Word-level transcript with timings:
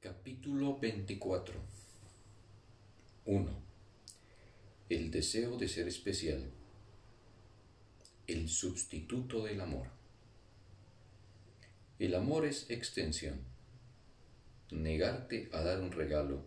Capítulo 0.00 0.78
24 0.78 1.54
1. 3.24 3.50
El 4.90 5.10
deseo 5.10 5.58
de 5.58 5.66
ser 5.66 5.88
especial. 5.88 6.52
El 8.28 8.48
sustituto 8.48 9.42
del 9.42 9.60
amor. 9.60 9.88
El 11.98 12.14
amor 12.14 12.46
es 12.46 12.70
extensión. 12.70 13.40
Negarte 14.70 15.48
a 15.52 15.62
dar 15.62 15.80
un 15.80 15.90
regalo, 15.90 16.46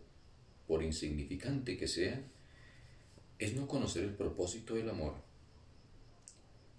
por 0.65 0.81
insignificante 0.81 1.77
que 1.77 1.89
sea, 1.89 2.23
es 3.37 3.53
no 3.53 3.67
conocer 3.67 4.05
el 4.05 4.15
propósito 4.15 4.75
del 4.75 4.89
amor. 4.89 5.15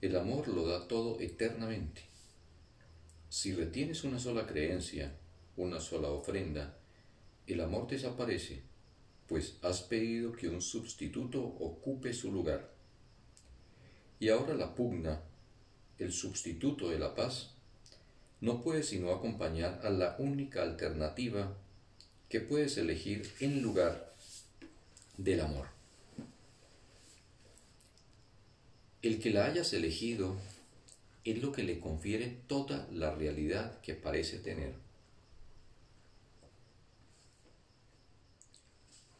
El 0.00 0.16
amor 0.16 0.48
lo 0.48 0.66
da 0.66 0.89
todo 0.89 1.20
eternamente. 1.20 2.00
Si 3.29 3.52
retienes 3.52 4.04
una 4.04 4.18
sola 4.18 4.46
creencia, 4.46 5.18
una 5.56 5.80
sola 5.80 6.08
ofrenda, 6.08 6.76
el 7.46 7.60
amor 7.60 7.88
desaparece, 7.88 8.62
pues 9.29 9.56
has 9.62 9.82
pedido 9.82 10.32
que 10.32 10.48
un 10.48 10.62
sustituto 10.62 11.43
ocupe 11.43 12.12
su 12.12 12.32
lugar. 12.32 12.70
Y 14.18 14.29
ahora 14.29 14.54
la 14.54 14.74
pugna, 14.74 15.20
el 15.98 16.12
sustituto 16.12 16.90
de 16.90 16.98
la 16.98 17.14
paz, 17.14 17.50
no 18.40 18.60
puede 18.60 18.82
sino 18.82 19.12
acompañar 19.12 19.80
a 19.84 19.90
la 19.90 20.16
única 20.18 20.62
alternativa 20.62 21.57
que 22.29 22.40
puedes 22.40 22.76
elegir 22.76 23.30
en 23.40 23.62
lugar 23.62 24.14
del 25.16 25.40
amor. 25.40 25.66
El 29.02 29.21
que 29.21 29.30
la 29.30 29.46
hayas 29.46 29.72
elegido 29.72 30.36
es 31.24 31.43
lo 31.43 31.52
que 31.52 31.62
le 31.62 31.79
confiere 31.79 32.38
toda 32.46 32.88
la 32.92 33.14
realidad 33.14 33.80
que 33.80 33.94
parece 33.94 34.38
tener. 34.38 34.74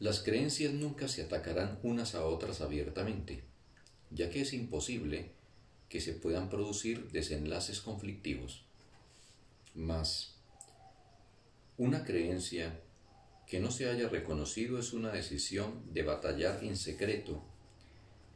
Las 0.03 0.19
creencias 0.19 0.75
nunca 0.75 1.07
se 1.07 1.23
atacarán 1.23 1.79
unas 1.85 2.17
a 2.17 2.25
otras 2.25 2.61
abiertamente, 2.61 3.45
ya 4.11 4.31
que 4.31 4.41
es 4.41 4.53
imposible 4.53 5.31
que 5.89 6.01
se 6.01 6.13
puedan 6.13 6.51
producir 6.51 7.13
desenlaces 7.13 7.81
conflictivos. 7.81 8.65
Mas, 9.77 10.35
una 11.79 12.03
creencia 12.03 12.81
que 13.47 13.61
no 13.61 13.71
se 13.71 13.89
haya 13.89 14.09
reconocido 14.09 14.81
es 14.81 14.93
una 14.93 15.13
decisión 15.13 15.85
de 15.95 16.03
batallar 16.03 16.65
en 16.65 16.77
secreto, 16.77 17.41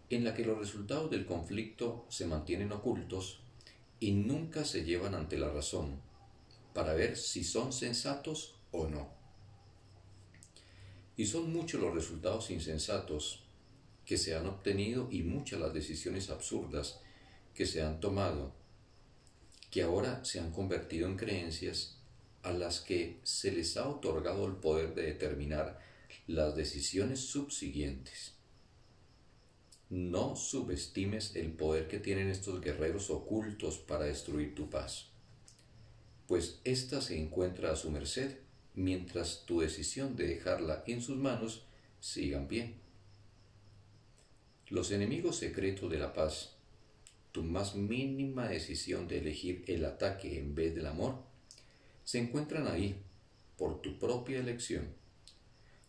en 0.09 0.23
la 0.23 0.35
que 0.35 0.45
los 0.45 0.61
resultados 0.61 1.11
del 1.11 1.27
conflicto 1.27 2.07
se 2.09 2.27
mantienen 2.27 2.71
ocultos 2.71 3.41
y 3.99 4.13
nunca 4.13 4.65
se 4.65 4.85
llevan 4.85 5.17
ante 5.17 5.37
la 5.37 5.51
razón, 5.51 6.01
para 6.75 6.95
ver 6.95 7.17
si 7.17 7.43
son 7.43 7.73
sensatos 7.73 8.55
o 8.71 8.87
no. 8.87 9.16
Y 11.17 11.27
son 11.27 11.53
muchos 11.53 11.81
los 11.81 11.95
resultados 11.95 12.51
insensatos 12.51 13.43
que 14.05 14.19
se 14.19 14.35
han 14.35 14.47
obtenido 14.47 15.09
y 15.11 15.23
muchas 15.23 15.61
las 15.61 15.75
decisiones 15.75 16.31
absurdas 16.31 17.01
que 17.55 17.67
se 17.67 17.83
han 17.83 18.01
tomado, 18.01 18.53
que 19.71 19.83
ahora 19.83 20.25
se 20.25 20.41
han 20.41 20.53
convertido 20.53 21.09
en 21.09 21.17
creencias 21.17 21.99
a 22.43 22.53
las 22.53 22.81
que 22.81 23.19
se 23.25 23.51
les 23.51 23.77
ha 23.77 23.89
otorgado 23.89 24.47
el 24.47 24.55
poder 24.55 24.95
de 24.95 25.03
determinar 25.03 25.81
las 26.27 26.55
decisiones 26.55 27.21
subsiguientes. 27.21 28.35
No 29.91 30.37
subestimes 30.37 31.35
el 31.35 31.53
poder 31.53 31.89
que 31.89 31.99
tienen 31.99 32.29
estos 32.29 32.61
guerreros 32.61 33.11
ocultos 33.11 33.79
para 33.79 34.05
destruir 34.05 34.55
tu 34.55 34.69
paz, 34.69 35.09
pues 36.27 36.61
ésta 36.65 37.01
se 37.01 37.19
encuentra 37.19 37.73
a 37.73 37.77
su 37.77 37.91
merced 37.91 38.46
mientras 38.77 39.45
tu 39.47 39.61
decisión 39.61 40.15
de 40.15 40.29
dejarla 40.29 40.85
en 40.87 41.03
sus 41.03 41.17
manos 41.17 41.65
siga 41.99 42.39
en 42.39 42.47
pie. 42.47 42.75
Los 44.69 44.91
enemigos 44.93 45.37
secretos 45.37 45.91
de 45.91 45.99
la 45.99 46.13
paz, 46.13 46.55
tu 47.33 47.43
más 47.43 47.75
mínima 47.75 48.49
decisión 48.49 49.09
de 49.09 49.19
elegir 49.19 49.65
el 49.67 49.85
ataque 49.85 50.39
en 50.39 50.55
vez 50.55 50.75
del 50.75 50.87
amor, 50.87 51.17
se 52.05 52.19
encuentran 52.19 52.69
ahí 52.69 53.03
por 53.57 53.81
tu 53.81 53.99
propia 53.99 54.39
elección, 54.39 54.89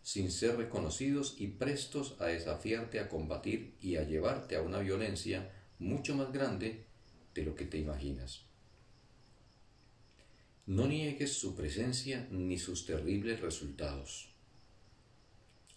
sin 0.02 0.32
ser 0.32 0.56
reconocidos 0.58 1.36
y 1.38 1.48
prestos 1.48 2.16
a 2.20 2.28
desafiarte 2.28 3.00
a 3.00 3.10
combatir 3.10 3.76
y 3.82 3.98
a 3.98 4.04
llevarte 4.04 4.56
a 4.56 4.62
una 4.62 4.80
violencia 4.80 5.52
mucho 5.80 6.16
más 6.16 6.32
grande 6.32 6.86
de 7.36 7.44
lo 7.44 7.56
que 7.56 7.66
te 7.66 7.78
imaginas. 7.78 8.47
No 10.68 10.86
niegues 10.86 11.32
su 11.32 11.56
presencia 11.56 12.28
ni 12.30 12.60
sus 12.60 12.86
terribles 12.86 13.40
resultados. 13.40 14.28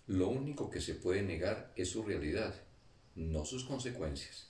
Lo 0.09 0.29
único 0.29 0.69
que 0.69 0.81
se 0.81 0.97
puede 0.97 1.23
negar 1.23 1.73
es 1.77 1.91
su 1.91 2.03
realidad, 2.03 2.61
no 3.15 3.45
sus 3.45 3.63
consecuencias. 3.63 4.49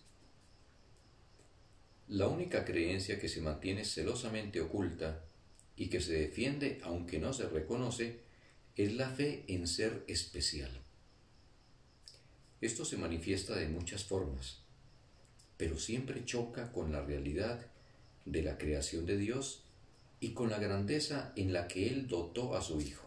La 2.09 2.27
única 2.27 2.65
creencia 2.65 3.21
que 3.21 3.29
se 3.29 3.43
mantiene 3.43 3.85
celosamente 3.85 4.63
oculta 4.63 5.23
y 5.77 5.91
que 5.91 6.01
se 6.01 6.15
defiende 6.15 6.81
aunque 6.85 7.19
no 7.19 7.35
se 7.35 7.47
reconoce 7.47 8.21
es 8.77 8.95
la 8.95 9.11
fe 9.11 9.45
en 9.47 9.67
ser 9.67 10.05
especial. 10.07 10.71
Esto 12.63 12.87
se 12.87 12.97
manifiesta 12.97 13.57
de 13.57 13.69
muchas 13.69 14.05
formas, 14.05 14.63
pero 15.59 15.79
siempre 15.79 16.25
choca 16.25 16.73
con 16.73 16.93
la 16.93 17.05
realidad 17.05 17.67
de 18.25 18.43
la 18.43 18.57
creación 18.57 19.05
de 19.05 19.19
Dios 19.19 19.65
y 20.21 20.33
con 20.33 20.51
la 20.51 20.59
grandeza 20.59 21.33
en 21.35 21.53
la 21.53 21.67
que 21.67 21.89
Él 21.89 22.07
dotó 22.07 22.55
a 22.55 22.63
su 22.63 22.81
Hijo. 22.81 23.07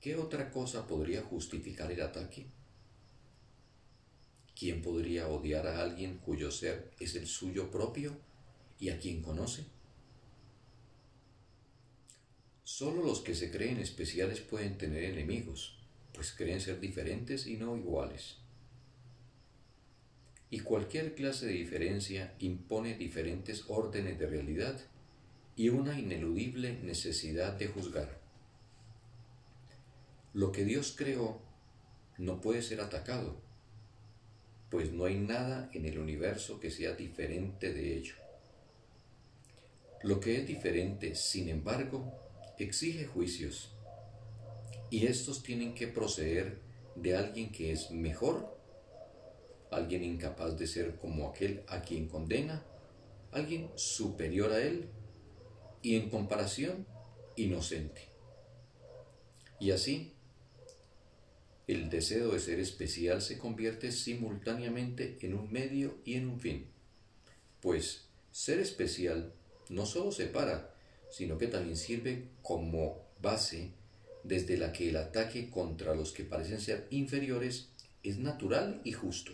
¿Qué 0.00 0.16
otra 0.16 0.50
cosa 0.50 0.86
podría 0.86 1.22
justificar 1.22 1.92
el 1.92 2.00
ataque? 2.00 2.46
¿Quién 4.58 4.82
podría 4.82 5.28
odiar 5.28 5.66
a 5.66 5.80
alguien 5.80 6.18
cuyo 6.18 6.50
ser 6.50 6.92
es 6.98 7.14
el 7.16 7.26
suyo 7.26 7.70
propio 7.70 8.16
y 8.78 8.90
a 8.90 8.98
quien 8.98 9.22
conoce? 9.22 9.64
Solo 12.62 13.02
los 13.02 13.20
que 13.20 13.34
se 13.34 13.50
creen 13.50 13.78
especiales 13.78 14.40
pueden 14.40 14.78
tener 14.78 15.04
enemigos, 15.04 15.78
pues 16.12 16.32
creen 16.32 16.60
ser 16.60 16.80
diferentes 16.80 17.46
y 17.46 17.56
no 17.56 17.76
iguales 17.76 18.43
y 20.54 20.60
cualquier 20.60 21.16
clase 21.16 21.46
de 21.46 21.52
diferencia 21.52 22.32
impone 22.38 22.94
diferentes 22.94 23.64
órdenes 23.66 24.20
de 24.20 24.28
realidad 24.28 24.80
y 25.56 25.70
una 25.70 25.98
ineludible 25.98 26.78
necesidad 26.80 27.54
de 27.54 27.66
juzgar. 27.66 28.20
Lo 30.32 30.52
que 30.52 30.64
Dios 30.64 30.94
creó 30.96 31.42
no 32.18 32.40
puede 32.40 32.62
ser 32.62 32.80
atacado, 32.80 33.40
pues 34.70 34.92
no 34.92 35.06
hay 35.06 35.16
nada 35.16 35.70
en 35.72 35.86
el 35.86 35.98
universo 35.98 36.60
que 36.60 36.70
sea 36.70 36.92
diferente 36.92 37.74
de 37.74 37.96
ello. 37.96 38.14
Lo 40.04 40.20
que 40.20 40.36
es 40.36 40.46
diferente, 40.46 41.16
sin 41.16 41.48
embargo, 41.48 42.14
exige 42.60 43.06
juicios, 43.06 43.74
y 44.88 45.06
estos 45.06 45.42
tienen 45.42 45.74
que 45.74 45.88
proceder 45.88 46.60
de 46.94 47.16
alguien 47.16 47.50
que 47.50 47.72
es 47.72 47.90
mejor 47.90 48.54
alguien 49.70 50.04
incapaz 50.04 50.56
de 50.58 50.66
ser 50.66 50.96
como 50.96 51.28
aquel 51.28 51.62
a 51.68 51.82
quien 51.82 52.08
condena, 52.08 52.64
alguien 53.32 53.70
superior 53.74 54.52
a 54.52 54.62
él 54.62 54.88
y 55.82 55.96
en 55.96 56.08
comparación 56.08 56.86
inocente. 57.36 58.08
Y 59.60 59.70
así, 59.70 60.12
el 61.66 61.88
deseo 61.88 62.32
de 62.32 62.40
ser 62.40 62.60
especial 62.60 63.22
se 63.22 63.38
convierte 63.38 63.90
simultáneamente 63.90 65.18
en 65.22 65.34
un 65.34 65.50
medio 65.50 65.96
y 66.04 66.14
en 66.14 66.28
un 66.28 66.40
fin, 66.40 66.66
pues 67.60 68.06
ser 68.30 68.58
especial 68.58 69.32
no 69.70 69.86
solo 69.86 70.12
separa, 70.12 70.74
sino 71.10 71.38
que 71.38 71.46
también 71.46 71.76
sirve 71.76 72.28
como 72.42 73.04
base 73.22 73.72
desde 74.24 74.56
la 74.56 74.72
que 74.72 74.88
el 74.88 74.96
ataque 74.96 75.48
contra 75.50 75.94
los 75.94 76.12
que 76.12 76.24
parecen 76.24 76.60
ser 76.60 76.86
inferiores 76.90 77.68
es 78.02 78.18
natural 78.18 78.80
y 78.84 78.92
justo. 78.92 79.32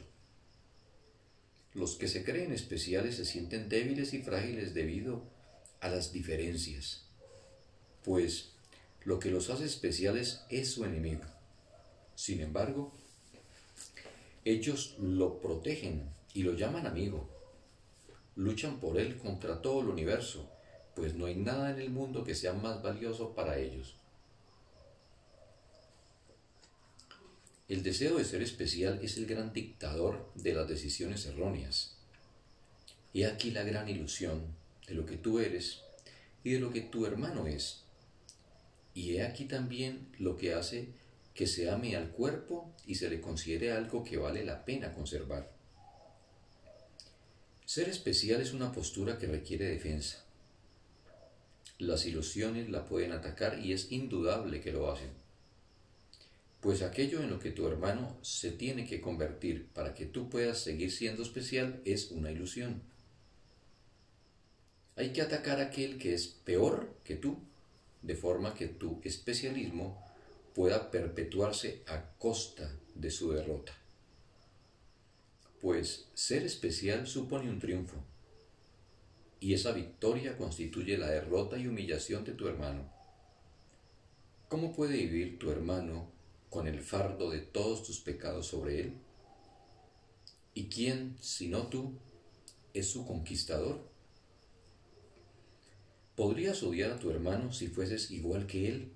Los 1.73 1.97
que 1.97 2.09
se 2.09 2.25
creen 2.25 2.53
especiales 2.53 3.17
se 3.17 3.25
sienten 3.25 3.69
débiles 3.69 4.13
y 4.13 4.23
frágiles 4.23 4.75
debido 4.75 5.23
a 5.81 5.89
las 5.89 6.13
diferencias, 6.13 7.05
pues 8.05 8.51
lo 9.05 9.19
que 9.19 9.31
los 9.31 9.51
hace 9.51 9.67
especiales 9.67 10.43
es 10.51 10.73
su 10.73 10.85
enemigo. 10.85 11.23
Sin 12.17 12.41
embargo, 12.41 12.93
ellos 14.45 14.97
lo 14.99 15.41
protegen 15.41 16.11
y 16.35 16.43
lo 16.43 16.55
llaman 16.55 16.87
amigo. 16.87 17.29
Luchan 18.37 18.81
por 18.81 18.99
él 18.99 19.17
contra 19.19 19.63
todo 19.63 19.81
el 19.81 19.89
universo, 19.89 20.51
pues 20.97 21.15
no 21.15 21.27
hay 21.27 21.37
nada 21.37 21.71
en 21.71 21.81
el 21.81 21.91
mundo 21.91 22.25
que 22.25 22.35
sea 22.35 22.53
más 22.53 22.83
valioso 22.83 23.35
para 23.35 23.59
ellos. 23.59 23.95
El 27.71 27.85
deseo 27.85 28.19
de 28.19 28.25
ser 28.25 28.43
especial 28.43 28.99
es 29.01 29.17
el 29.17 29.27
gran 29.27 29.53
dictador 29.53 30.29
de 30.35 30.55
las 30.55 30.67
decisiones 30.67 31.25
erróneas. 31.27 31.95
Y 33.13 33.23
aquí 33.23 33.53
la 33.53 33.63
gran 33.63 33.89
ilusión 33.89 34.43
de 34.89 34.95
lo 34.95 35.07
que 35.07 35.17
tú 35.17 35.39
eres 35.39 35.79
y 36.43 36.51
de 36.51 36.59
lo 36.59 36.73
que 36.73 36.81
tu 36.81 37.07
hermano 37.07 37.47
es. 37.47 37.85
Y 38.93 39.15
he 39.15 39.23
aquí 39.23 39.45
también 39.45 40.09
lo 40.19 40.37
que 40.37 40.53
hace 40.53 40.89
que 41.33 41.47
se 41.47 41.71
ame 41.71 41.95
al 41.95 42.11
cuerpo 42.11 42.75
y 42.89 42.97
se 42.97 43.09
le 43.09 43.21
considere 43.21 43.71
algo 43.71 44.03
que 44.03 44.17
vale 44.17 44.45
la 44.45 44.65
pena 44.65 44.93
conservar. 44.93 45.53
Ser 47.67 47.89
especial 47.89 48.41
es 48.41 48.53
una 48.53 48.73
postura 48.73 49.17
que 49.17 49.29
requiere 49.29 49.67
defensa. 49.67 50.25
Las 51.79 52.05
ilusiones 52.05 52.69
la 52.69 52.85
pueden 52.85 53.13
atacar 53.13 53.61
y 53.61 53.73
es 53.73 53.93
indudable 53.93 54.61
que 54.61 54.73
lo 54.73 54.91
hacen. 54.91 55.20
Pues 56.61 56.83
aquello 56.83 57.23
en 57.23 57.31
lo 57.31 57.39
que 57.39 57.53
tu 57.53 57.67
hermano 57.67 58.19
se 58.21 58.53
tiene 58.53 58.87
que 58.87 59.01
convertir 59.01 59.69
para 59.69 59.95
que 59.95 60.05
tú 60.05 60.29
puedas 60.29 60.59
seguir 60.59 60.93
siendo 60.93 61.23
especial 61.23 61.81
es 61.87 62.11
una 62.11 62.31
ilusión. 62.31 62.83
Hay 64.97 65.15
que 65.15 65.23
atacar 65.23 65.59
a 65.61 65.65
aquel 65.65 65.97
que 65.97 66.13
es 66.13 66.27
peor 66.27 66.95
que 67.03 67.17
tú, 67.17 67.39
de 68.03 68.15
forma 68.15 68.55
que 68.55 68.69
tu 68.69 69.01
especialismo 69.05 70.05
pueda 70.55 70.91
perpetuarse 70.91 71.83
a 71.87 72.03
costa 72.19 72.71
de 72.95 73.11
su 73.11 73.33
derrota. 73.33 73.73
Pues 75.63 76.09
ser 76.13 76.43
especial 76.43 77.07
supone 77.07 77.49
un 77.49 77.59
triunfo, 77.59 77.97
y 79.41 79.55
esa 79.55 79.73
victoria 79.73 80.37
constituye 80.37 80.99
la 80.99 81.09
derrota 81.09 81.57
y 81.57 81.67
humillación 81.67 82.25
de 82.25 82.33
tu 82.33 82.47
hermano. 82.49 82.93
¿Cómo 84.49 84.75
puede 84.75 84.99
vivir 84.99 85.39
tu 85.39 85.51
hermano 85.51 86.20
con 86.51 86.67
el 86.67 86.81
fardo 86.81 87.31
de 87.31 87.39
todos 87.39 87.85
tus 87.85 88.01
pecados 88.01 88.49
sobre 88.49 88.81
él? 88.81 88.95
¿Y 90.53 90.69
quién, 90.69 91.17
sino 91.21 91.69
tú, 91.69 91.95
es 92.75 92.91
su 92.91 93.07
conquistador? 93.07 93.89
¿Podrías 96.17 96.63
odiar 96.63 96.91
a 96.91 96.99
tu 96.99 97.11
hermano 97.11 97.53
si 97.53 97.69
fueses 97.69 98.11
igual 98.11 98.47
que 98.47 98.69
él? 98.69 98.93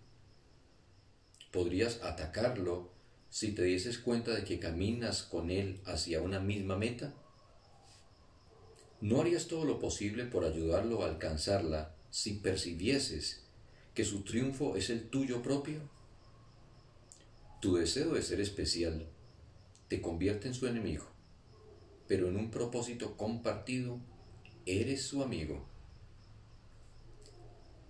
¿Podrías 1.52 2.02
atacarlo 2.02 2.90
si 3.30 3.52
te 3.52 3.62
dieses 3.62 3.98
cuenta 3.98 4.34
de 4.34 4.44
que 4.44 4.58
caminas 4.58 5.22
con 5.22 5.50
él 5.50 5.80
hacia 5.86 6.20
una 6.20 6.40
misma 6.40 6.76
meta? 6.76 7.14
¿No 9.00 9.20
harías 9.20 9.46
todo 9.46 9.64
lo 9.64 9.78
posible 9.78 10.24
por 10.24 10.44
ayudarlo 10.44 11.04
a 11.04 11.08
alcanzarla 11.08 11.94
si 12.10 12.34
percibieses 12.34 13.44
que 13.94 14.04
su 14.04 14.22
triunfo 14.22 14.76
es 14.76 14.90
el 14.90 15.08
tuyo 15.08 15.42
propio? 15.42 15.88
Tu 17.64 17.76
deseo 17.76 18.12
de 18.12 18.20
ser 18.20 18.42
especial 18.42 19.06
te 19.88 20.02
convierte 20.02 20.48
en 20.48 20.52
su 20.52 20.66
enemigo, 20.66 21.06
pero 22.06 22.28
en 22.28 22.36
un 22.36 22.50
propósito 22.50 23.16
compartido 23.16 24.00
eres 24.66 25.00
su 25.00 25.22
amigo. 25.22 25.64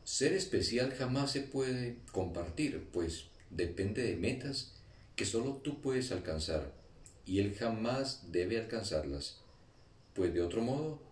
Ser 0.05 0.33
especial 0.33 0.93
jamás 0.93 1.33
se 1.33 1.41
puede 1.41 1.97
compartir, 2.13 2.89
pues 2.93 3.25
depende 3.51 4.05
de 4.05 4.15
metas 4.15 4.77
que 5.17 5.25
solo 5.25 5.57
tú 5.57 5.81
puedes 5.81 6.13
alcanzar 6.13 6.73
y 7.27 7.41
él 7.41 7.57
jamás 7.57 8.31
debe 8.31 8.61
alcanzarlas, 8.61 9.41
pues 10.15 10.33
de 10.33 10.43
otro 10.43 10.63
modo 10.63 11.03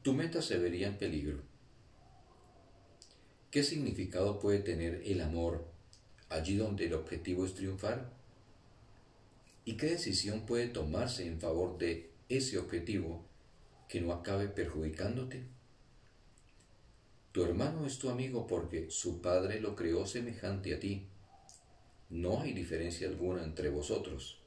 tu 0.00 0.14
meta 0.14 0.40
se 0.40 0.56
vería 0.56 0.86
en 0.88 0.96
peligro. 0.96 1.42
¿Qué 3.50 3.62
significado 3.62 4.40
puede 4.40 4.60
tener 4.60 5.02
el 5.04 5.20
amor 5.20 5.71
allí 6.32 6.56
donde 6.56 6.86
el 6.86 6.94
objetivo 6.94 7.44
es 7.44 7.54
triunfar? 7.54 8.10
¿Y 9.64 9.76
qué 9.76 9.86
decisión 9.86 10.44
puede 10.46 10.68
tomarse 10.68 11.26
en 11.26 11.40
favor 11.40 11.78
de 11.78 12.10
ese 12.28 12.58
objetivo 12.58 13.24
que 13.88 14.00
no 14.00 14.12
acabe 14.12 14.48
perjudicándote? 14.48 15.44
Tu 17.32 17.44
hermano 17.44 17.86
es 17.86 17.98
tu 17.98 18.10
amigo 18.10 18.46
porque 18.46 18.90
su 18.90 19.22
padre 19.22 19.60
lo 19.60 19.74
creó 19.76 20.04
semejante 20.04 20.74
a 20.74 20.80
ti. 20.80 21.06
No 22.10 22.40
hay 22.40 22.52
diferencia 22.52 23.08
alguna 23.08 23.42
entre 23.42 23.70
vosotros. 23.70 24.38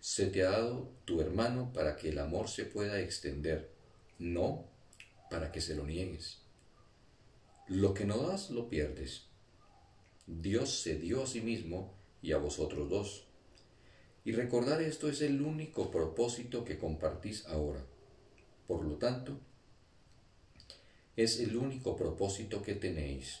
Se 0.00 0.26
te 0.26 0.44
ha 0.44 0.50
dado 0.50 0.90
tu 1.04 1.20
hermano 1.20 1.72
para 1.72 1.96
que 1.96 2.08
el 2.08 2.18
amor 2.18 2.48
se 2.48 2.64
pueda 2.64 3.00
extender, 3.00 3.70
no 4.18 4.64
para 5.30 5.52
que 5.52 5.60
se 5.60 5.76
lo 5.76 5.84
niegues. 5.84 6.38
Lo 7.68 7.94
que 7.94 8.04
no 8.04 8.18
das, 8.26 8.50
lo 8.50 8.68
pierdes. 8.68 9.26
Dios 10.26 10.82
se 10.82 10.98
dio 10.98 11.22
a 11.22 11.26
sí 11.26 11.40
mismo 11.40 11.94
y 12.22 12.32
a 12.32 12.38
vosotros 12.38 12.88
dos. 12.88 13.26
Y 14.24 14.32
recordar 14.32 14.80
esto 14.80 15.08
es 15.08 15.20
el 15.20 15.42
único 15.42 15.90
propósito 15.90 16.64
que 16.64 16.78
compartís 16.78 17.46
ahora. 17.46 17.84
Por 18.66 18.84
lo 18.84 18.96
tanto, 18.96 19.38
es 21.16 21.40
el 21.40 21.56
único 21.56 21.96
propósito 21.96 22.62
que 22.62 22.74
tenéis. 22.74 23.40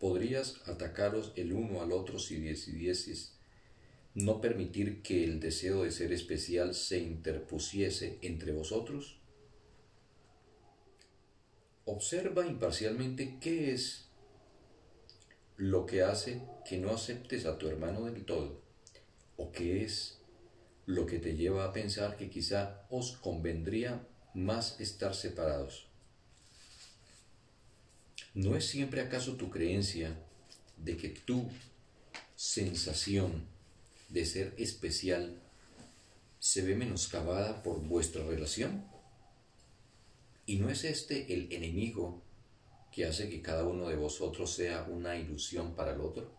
Podrías 0.00 0.60
atacaros 0.66 1.32
el 1.36 1.52
uno 1.52 1.80
al 1.80 1.92
otro 1.92 2.18
si 2.18 2.40
decidieses 2.40 3.38
no 4.14 4.40
permitir 4.40 5.02
que 5.02 5.24
el 5.24 5.38
deseo 5.38 5.84
de 5.84 5.92
ser 5.92 6.12
especial 6.12 6.74
se 6.74 6.98
interpusiese 6.98 8.18
entre 8.22 8.52
vosotros? 8.52 9.20
Observa 11.84 12.46
imparcialmente 12.46 13.38
qué 13.40 13.72
es 13.72 14.07
lo 15.58 15.86
que 15.86 16.02
hace 16.02 16.40
que 16.64 16.78
no 16.78 16.92
aceptes 16.92 17.44
a 17.44 17.58
tu 17.58 17.68
hermano 17.68 18.04
del 18.04 18.24
todo, 18.24 18.62
o 19.36 19.50
qué 19.50 19.84
es 19.84 20.18
lo 20.86 21.04
que 21.04 21.18
te 21.18 21.36
lleva 21.36 21.64
a 21.64 21.72
pensar 21.72 22.16
que 22.16 22.30
quizá 22.30 22.86
os 22.90 23.16
convendría 23.16 24.06
más 24.34 24.80
estar 24.80 25.16
separados. 25.16 25.88
¿No 28.34 28.56
es 28.56 28.66
siempre 28.66 29.00
acaso 29.00 29.34
tu 29.34 29.50
creencia 29.50 30.16
de 30.76 30.96
que 30.96 31.08
tu 31.08 31.50
sensación 32.36 33.44
de 34.10 34.24
ser 34.24 34.54
especial 34.58 35.42
se 36.38 36.62
ve 36.62 36.76
menoscabada 36.76 37.64
por 37.64 37.80
vuestra 37.80 38.24
relación? 38.24 38.86
¿Y 40.46 40.56
no 40.58 40.70
es 40.70 40.84
este 40.84 41.34
el 41.34 41.52
enemigo 41.52 42.22
que 42.98 43.06
hace 43.06 43.28
que 43.28 43.40
cada 43.40 43.62
uno 43.62 43.88
de 43.88 43.94
vosotros 43.94 44.52
sea 44.52 44.82
una 44.90 45.16
ilusión 45.16 45.76
para 45.76 45.92
el 45.92 46.00
otro? 46.00 46.34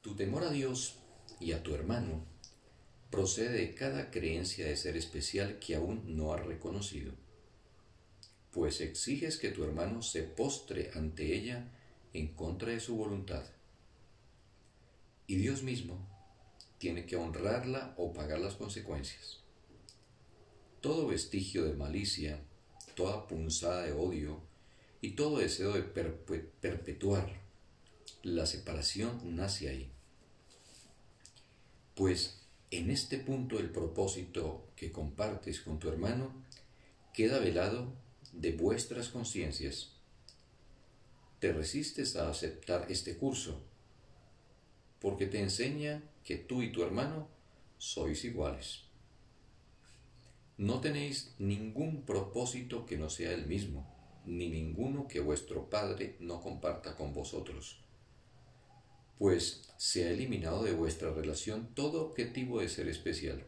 Tu 0.00 0.14
temor 0.14 0.44
a 0.44 0.50
Dios 0.50 0.94
y 1.40 1.50
a 1.50 1.64
tu 1.64 1.74
hermano 1.74 2.24
procede 3.10 3.50
de 3.50 3.74
cada 3.74 4.12
creencia 4.12 4.64
de 4.64 4.76
ser 4.76 4.96
especial 4.96 5.58
que 5.58 5.74
aún 5.74 6.16
no 6.16 6.32
has 6.32 6.46
reconocido 6.46 7.14
pues 8.52 8.80
exiges 8.80 9.38
que 9.38 9.50
tu 9.50 9.64
hermano 9.64 10.00
se 10.00 10.22
postre 10.22 10.92
ante 10.94 11.34
ella 11.34 11.68
en 12.12 12.28
contra 12.28 12.70
de 12.70 12.78
su 12.78 12.96
voluntad. 12.96 13.44
Y 15.26 15.34
Dios 15.34 15.64
mismo 15.64 15.98
tiene 16.78 17.06
que 17.06 17.16
honrarla 17.16 17.92
o 17.98 18.12
pagar 18.12 18.38
las 18.38 18.54
consecuencias. 18.54 19.45
Todo 20.80 21.08
vestigio 21.08 21.64
de 21.64 21.74
malicia, 21.74 22.40
toda 22.94 23.26
punzada 23.26 23.82
de 23.82 23.92
odio 23.92 24.40
y 25.00 25.10
todo 25.10 25.38
deseo 25.38 25.72
de 25.72 25.82
perpetuar 25.82 27.40
la 28.22 28.46
separación 28.46 29.36
nace 29.36 29.68
ahí. 29.68 29.90
Pues 31.94 32.40
en 32.70 32.90
este 32.90 33.18
punto 33.18 33.58
el 33.58 33.70
propósito 33.70 34.66
que 34.76 34.90
compartes 34.90 35.60
con 35.60 35.78
tu 35.78 35.88
hermano 35.88 36.32
queda 37.14 37.38
velado 37.38 37.92
de 38.32 38.52
vuestras 38.52 39.08
conciencias. 39.08 39.92
Te 41.38 41.52
resistes 41.52 42.16
a 42.16 42.28
aceptar 42.28 42.86
este 42.90 43.16
curso 43.16 43.62
porque 45.00 45.26
te 45.26 45.40
enseña 45.40 46.02
que 46.24 46.36
tú 46.36 46.62
y 46.62 46.72
tu 46.72 46.82
hermano 46.82 47.28
sois 47.78 48.24
iguales. 48.24 48.85
No 50.58 50.80
tenéis 50.80 51.34
ningún 51.38 52.02
propósito 52.02 52.86
que 52.86 52.96
no 52.96 53.10
sea 53.10 53.32
el 53.32 53.46
mismo, 53.46 53.86
ni 54.24 54.48
ninguno 54.48 55.06
que 55.06 55.20
vuestro 55.20 55.68
Padre 55.68 56.16
no 56.20 56.40
comparta 56.40 56.96
con 56.96 57.12
vosotros, 57.12 57.80
pues 59.18 59.68
se 59.76 60.06
ha 60.06 60.10
eliminado 60.10 60.64
de 60.64 60.72
vuestra 60.72 61.12
relación 61.12 61.68
todo 61.74 62.06
objetivo 62.06 62.60
de 62.60 62.68
ser 62.68 62.88
especial. 62.88 63.44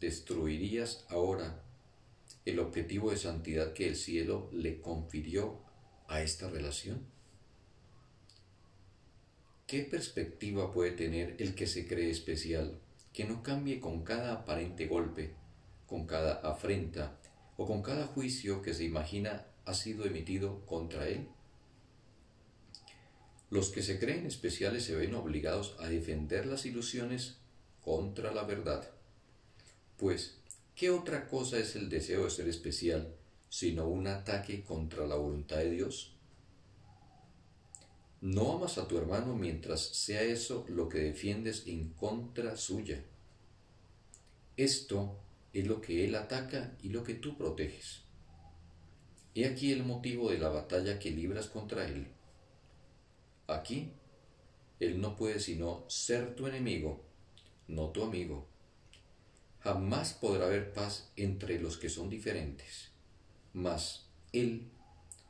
Destruirías 0.00 1.06
ahora 1.08 1.62
el 2.44 2.58
objetivo 2.58 3.10
de 3.10 3.16
santidad 3.16 3.72
que 3.72 3.86
el 3.86 3.96
cielo 3.96 4.48
le 4.52 4.80
confirió 4.80 5.60
a 6.08 6.22
esta 6.22 6.50
relación? 6.50 7.06
¿Qué 9.66 9.82
perspectiva 9.84 10.72
puede 10.72 10.90
tener 10.92 11.36
el 11.38 11.54
que 11.54 11.66
se 11.66 11.86
cree 11.86 12.10
especial, 12.10 12.78
que 13.12 13.24
no 13.24 13.42
cambie 13.42 13.80
con 13.80 14.02
cada 14.02 14.32
aparente 14.32 14.86
golpe, 14.86 15.34
con 15.92 16.06
cada 16.06 16.36
afrenta 16.36 17.18
o 17.58 17.66
con 17.66 17.82
cada 17.82 18.06
juicio 18.06 18.62
que 18.62 18.72
se 18.72 18.84
imagina 18.84 19.44
ha 19.66 19.74
sido 19.74 20.06
emitido 20.06 20.64
contra 20.64 21.06
él? 21.06 21.28
Los 23.50 23.68
que 23.68 23.82
se 23.82 23.98
creen 23.98 24.24
especiales 24.24 24.84
se 24.84 24.96
ven 24.96 25.14
obligados 25.14 25.76
a 25.80 25.88
defender 25.88 26.46
las 26.46 26.64
ilusiones 26.64 27.36
contra 27.82 28.32
la 28.32 28.44
verdad, 28.44 28.90
pues 29.98 30.38
¿qué 30.74 30.88
otra 30.88 31.28
cosa 31.28 31.58
es 31.58 31.76
el 31.76 31.90
deseo 31.90 32.24
de 32.24 32.30
ser 32.30 32.48
especial 32.48 33.14
sino 33.50 33.86
un 33.86 34.06
ataque 34.06 34.64
contra 34.64 35.06
la 35.06 35.16
voluntad 35.16 35.58
de 35.58 35.72
Dios? 35.72 36.16
No 38.22 38.52
amas 38.52 38.78
a 38.78 38.88
tu 38.88 38.96
hermano 38.96 39.34
mientras 39.34 39.82
sea 39.82 40.22
eso 40.22 40.64
lo 40.70 40.88
que 40.88 41.00
defiendes 41.00 41.64
en 41.66 41.90
contra 41.90 42.56
suya. 42.56 43.04
Esto 44.56 45.18
es 45.52 45.66
lo 45.66 45.80
que 45.80 46.04
él 46.04 46.14
ataca 46.14 46.76
y 46.82 46.88
lo 46.88 47.04
que 47.04 47.14
tú 47.14 47.36
proteges. 47.36 48.02
He 49.34 49.46
aquí 49.46 49.72
el 49.72 49.84
motivo 49.84 50.30
de 50.30 50.38
la 50.38 50.48
batalla 50.48 50.98
que 50.98 51.10
libras 51.10 51.46
contra 51.46 51.86
él. 51.86 52.08
Aquí, 53.46 53.92
él 54.80 55.00
no 55.00 55.16
puede 55.16 55.40
sino 55.40 55.84
ser 55.88 56.34
tu 56.34 56.46
enemigo, 56.46 57.04
no 57.68 57.90
tu 57.90 58.02
amigo. 58.04 58.46
Jamás 59.60 60.14
podrá 60.14 60.46
haber 60.46 60.72
paz 60.72 61.10
entre 61.16 61.60
los 61.60 61.76
que 61.76 61.88
son 61.88 62.10
diferentes, 62.10 62.90
mas 63.52 64.08
él 64.32 64.70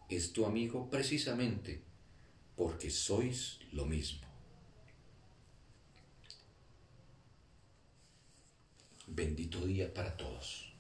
es 0.09 0.33
tu 0.33 0.47
amigo 0.47 0.89
precisamente 0.91 1.83
porque 2.57 2.91
sois 2.91 3.59
lo 3.73 3.85
mismo. 3.87 4.32
Bendito 9.07 9.67
día 9.67 9.93
para 9.93 10.17
todos. 10.17 10.73